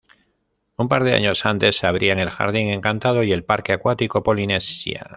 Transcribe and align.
Un 0.77 0.87
par 0.87 1.03
de 1.03 1.13
años 1.13 1.45
antes 1.45 1.83
abrían 1.83 2.17
el 2.17 2.31
Jardín 2.31 2.69
Encantado 2.69 3.21
y 3.21 3.31
el 3.33 3.43
Parque 3.43 3.73
Acuático 3.73 4.23
Polinesia. 4.23 5.05